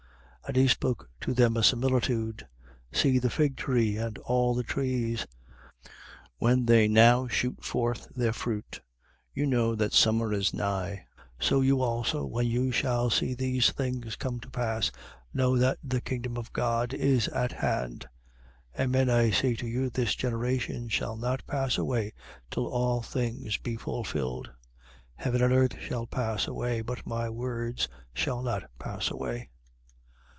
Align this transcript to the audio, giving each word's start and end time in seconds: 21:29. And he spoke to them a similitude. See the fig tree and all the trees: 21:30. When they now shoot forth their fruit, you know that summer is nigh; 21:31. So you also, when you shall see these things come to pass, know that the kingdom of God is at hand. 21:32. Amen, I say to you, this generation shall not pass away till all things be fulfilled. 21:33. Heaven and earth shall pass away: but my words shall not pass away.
21:29. 0.47 0.57
And 0.57 0.69
he 0.69 0.73
spoke 0.73 1.09
to 1.21 1.33
them 1.33 1.55
a 1.55 1.63
similitude. 1.63 2.45
See 2.91 3.19
the 3.19 3.29
fig 3.29 3.55
tree 3.55 3.95
and 3.95 4.17
all 4.17 4.53
the 4.53 4.63
trees: 4.63 5.25
21:30. 5.81 5.89
When 6.39 6.65
they 6.65 6.87
now 6.89 7.27
shoot 7.29 7.63
forth 7.63 8.09
their 8.13 8.33
fruit, 8.33 8.81
you 9.33 9.45
know 9.45 9.75
that 9.75 9.93
summer 9.93 10.33
is 10.33 10.53
nigh; 10.53 11.05
21:31. 11.39 11.47
So 11.47 11.61
you 11.61 11.81
also, 11.81 12.25
when 12.25 12.47
you 12.47 12.69
shall 12.69 13.09
see 13.09 13.33
these 13.33 13.69
things 13.71 14.17
come 14.17 14.41
to 14.41 14.49
pass, 14.49 14.91
know 15.33 15.57
that 15.57 15.77
the 15.81 16.01
kingdom 16.01 16.35
of 16.37 16.51
God 16.51 16.93
is 16.93 17.29
at 17.29 17.53
hand. 17.53 18.07
21:32. 18.77 18.83
Amen, 18.83 19.09
I 19.09 19.29
say 19.29 19.55
to 19.55 19.65
you, 19.67 19.89
this 19.89 20.15
generation 20.15 20.89
shall 20.89 21.15
not 21.15 21.47
pass 21.47 21.77
away 21.77 22.11
till 22.49 22.67
all 22.67 23.01
things 23.01 23.55
be 23.55 23.77
fulfilled. 23.77 24.47
21:33. 24.47 24.53
Heaven 25.17 25.43
and 25.43 25.53
earth 25.53 25.79
shall 25.79 26.07
pass 26.07 26.45
away: 26.45 26.81
but 26.81 27.07
my 27.07 27.29
words 27.29 27.87
shall 28.13 28.41
not 28.43 28.69
pass 28.77 29.09
away. 29.09 29.47